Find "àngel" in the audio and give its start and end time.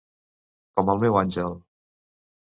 1.21-1.53